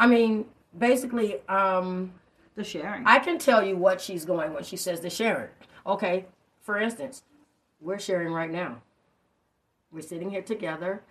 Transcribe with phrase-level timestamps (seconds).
[0.00, 2.14] I mean, basically, um,
[2.56, 3.06] The sharing.
[3.06, 5.50] I can tell you what she's going when she says the sharing.
[5.86, 6.24] Okay,
[6.62, 7.22] for instance,
[7.80, 8.80] we're sharing right now.
[9.92, 11.02] We're sitting here together,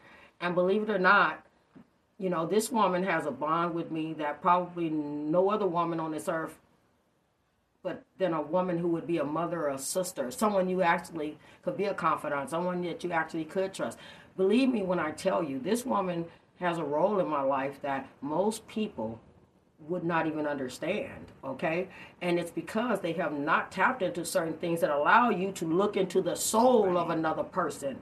[0.41, 1.45] and believe it or not,
[2.17, 6.11] you know, this woman has a bond with me that probably no other woman on
[6.11, 6.57] this earth,
[7.83, 11.37] but than a woman who would be a mother or a sister, someone you actually
[11.63, 13.99] could be a confidant, someone that you actually could trust.
[14.39, 16.23] Believe me when I tell you, this woman
[16.61, 19.19] has a role in my life that most people
[19.89, 21.89] would not even understand, okay?
[22.21, 25.97] And it's because they have not tapped into certain things that allow you to look
[25.97, 27.97] into the soul of another person,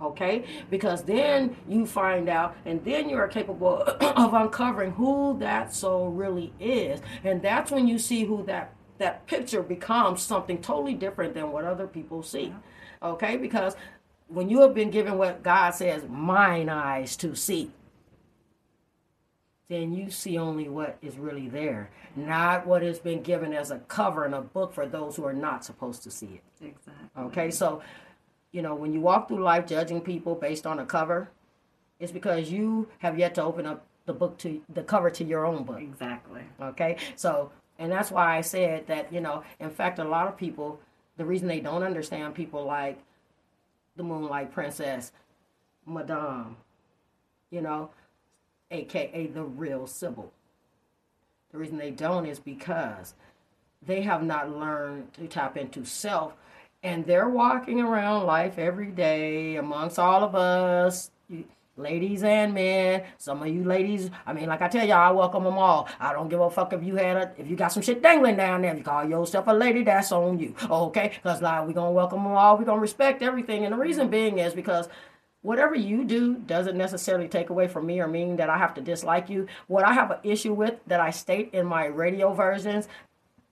[0.00, 0.46] okay?
[0.70, 6.08] Because then you find out, and then you are capable of uncovering who that soul
[6.08, 7.02] really is.
[7.22, 11.64] And that's when you see who that that picture becomes something totally different than what
[11.64, 12.54] other people see,
[13.02, 13.36] okay?
[13.36, 13.74] Because
[14.32, 17.70] when you have been given what God says, mine eyes to see,
[19.68, 23.78] then you see only what is really there, not what has been given as a
[23.78, 26.42] cover in a book for those who are not supposed to see it.
[26.60, 27.22] exactly.
[27.24, 27.82] Okay, so
[28.52, 31.30] you know when you walk through life judging people based on a cover,
[32.00, 35.46] it's because you have yet to open up the book to the cover to your
[35.46, 35.80] own book.
[35.80, 36.42] Exactly.
[36.60, 40.36] Okay, so and that's why I said that you know, in fact, a lot of
[40.36, 40.80] people,
[41.16, 42.98] the reason they don't understand people like
[43.96, 45.12] the Moonlight Princess,
[45.86, 46.56] Madame,
[47.50, 47.90] you know,
[48.70, 50.32] aka the real Sybil.
[51.50, 53.14] The reason they don't is because
[53.84, 56.34] they have not learned to tap into self
[56.82, 61.10] and they're walking around life every day amongst all of us
[61.76, 65.44] ladies and men some of you ladies i mean like i tell y'all i welcome
[65.44, 65.88] them all.
[65.98, 68.36] I don't give a fuck if you had a if you got some shit dangling
[68.36, 71.12] down there if you call yourself a lady that's on you okay?
[71.14, 74.38] Because like we gonna welcome them all we gonna respect everything and the reason being
[74.38, 74.88] is because
[75.42, 78.80] whatever you do doesn't necessarily take away from me or mean that I have to
[78.80, 79.46] dislike you.
[79.66, 82.88] What I have an issue with that I state in my radio versions,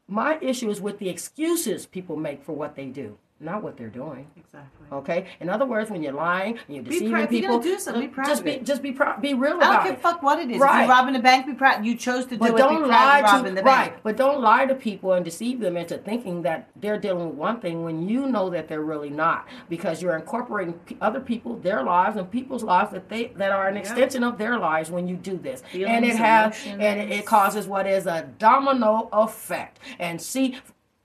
[0.09, 3.89] my issue is with the excuses people make for what they do, not what they're
[3.89, 4.27] doing.
[4.37, 4.87] Exactly.
[4.93, 5.27] Okay.
[5.41, 8.03] In other words, when you're lying, when you're deceiving if you're people, gonna do something,
[8.03, 8.65] be proud just of be it.
[8.67, 9.99] just be proud, be real I don't about give it.
[9.99, 10.57] a fuck what it is.
[10.57, 10.81] If Right.
[10.81, 11.85] you're robbing the bank, be proud.
[11.85, 12.57] You chose to do But it.
[12.59, 13.93] don't be lie to robbing the bank.
[13.93, 14.03] right.
[14.03, 17.61] But don't lie to people and deceive them into thinking that they're dealing with one
[17.61, 21.83] thing when you know that they're really not, because you're incorporating p- other people, their
[21.83, 25.17] lives, and people's lives that they that are an extension of their lives when you
[25.17, 26.83] do this, and it has emotions.
[26.83, 29.79] and it, it causes what is a domino effect.
[29.99, 30.59] And see.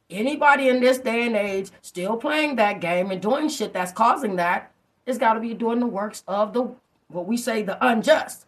[0.10, 4.36] Anybody in this day and age still playing that game and doing shit that's causing
[4.36, 4.72] that,
[5.06, 6.76] it's got to be doing the works of the
[7.08, 8.46] what we say the unjust.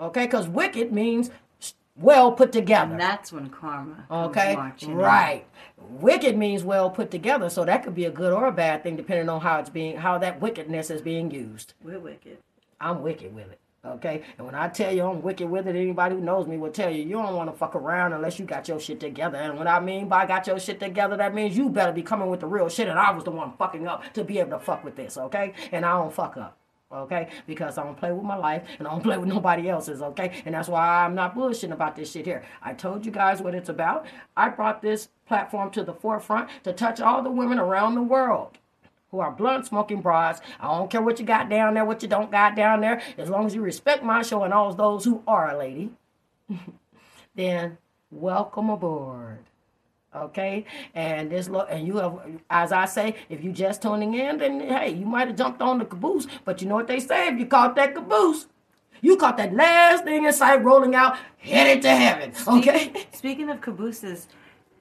[0.00, 1.30] Okay, because wicked means
[1.96, 2.92] well put together.
[2.92, 4.56] And that's when karma Okay,
[4.86, 5.44] right.
[5.76, 8.96] Wicked means well put together, so that could be a good or a bad thing
[8.96, 11.74] depending on how it's being, how that wickedness is being used.
[11.82, 12.38] We're wicked.
[12.80, 13.58] I'm wicked with it.
[13.88, 16.70] Okay, and when I tell you I'm wicked with it, anybody who knows me will
[16.70, 19.38] tell you you don't want to fuck around unless you got your shit together.
[19.38, 22.28] And what I mean by got your shit together, that means you better be coming
[22.28, 24.58] with the real shit, and I was the one fucking up to be able to
[24.58, 25.16] fuck with this.
[25.16, 26.56] Okay, and I don't fuck up.
[26.90, 30.00] Okay, because I don't play with my life and I don't play with nobody else's.
[30.00, 32.44] Okay, and that's why I'm not bullshitting about this shit here.
[32.62, 34.06] I told you guys what it's about.
[34.36, 38.58] I brought this platform to the forefront to touch all the women around the world
[39.10, 40.40] who are blunt smoking broads.
[40.60, 43.00] I don't care what you got down there, what you don't got down there.
[43.16, 45.90] As long as you respect my show and all those who are a lady,
[47.34, 47.78] then
[48.10, 49.38] welcome aboard.
[50.16, 50.64] Okay,
[50.94, 54.58] and this lo- and you have, as I say, if you just tuning in, then
[54.60, 56.26] hey, you might have jumped on the caboose.
[56.46, 58.46] But you know what they say: if you caught that caboose,
[59.02, 62.32] you caught that last thing in sight rolling out, headed to heaven.
[62.46, 63.06] Okay.
[63.12, 64.28] Speaking of cabooses,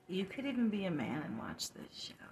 [0.07, 2.26] you could even be a man and watch this show.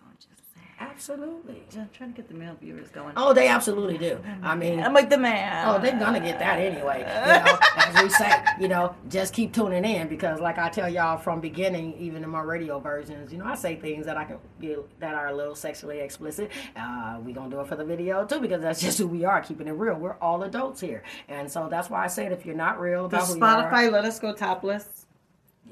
[0.80, 1.63] Absolutely.
[1.78, 3.13] I'm trying to get the male viewers going.
[3.16, 4.19] Oh, they absolutely do.
[4.44, 5.68] I mean, I'm like the man.
[5.68, 7.00] Oh, they're gonna get that anyway.
[7.00, 10.90] You know, as we say, you know, just keep tuning in because, like I tell
[10.90, 14.25] y'all from beginning, even in my radio versions, you know, I say things that I
[14.25, 16.52] can get that are a little sexually explicit.
[16.75, 19.42] Uh, we gonna do it for the video too because that's just who we are,
[19.42, 19.96] keeping it real.
[19.96, 23.22] We're all adults here, and so that's why I said if you're not real about
[23.22, 25.06] Does who you are, Spotify let us go topless?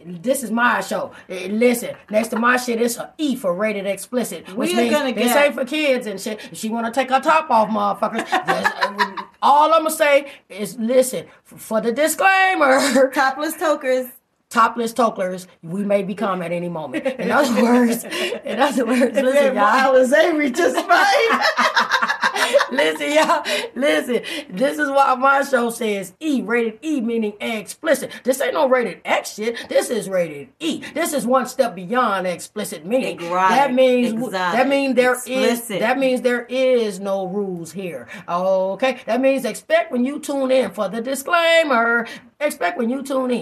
[0.05, 1.11] This is my show.
[1.29, 4.47] Eh, Listen, next to my shit, it's a E for rated explicit.
[4.55, 6.39] Which We are means gonna this get- ain't for kids and shit.
[6.51, 8.27] If she want to take her top off, motherfuckers.
[8.31, 14.07] uh, all I'm gonna say is, listen, for the disclaimer, Topless tokers.
[14.49, 17.05] topless toklers, we may become at any moment.
[17.19, 19.95] In other words, in other words, listen, y'all.
[19.95, 21.99] Alizé just fine.
[22.71, 23.43] listen, y'all.
[23.75, 28.11] Listen, this is why my show says E, rated E, meaning explicit.
[28.23, 29.67] This ain't no rated X shit.
[29.69, 30.83] This is rated E.
[30.93, 33.17] This is one step beyond explicit meaning.
[33.17, 35.27] That means exotic, that means there is
[35.59, 35.79] explicit.
[35.81, 38.07] that means there is no rules here.
[38.27, 42.07] Okay, that means expect when you tune in for the disclaimer.
[42.39, 43.37] Expect when you tune in.